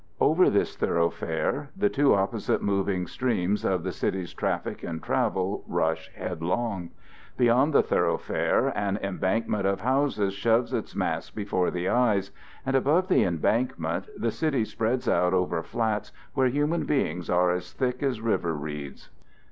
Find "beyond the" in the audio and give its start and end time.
7.37-7.83, 12.83-13.23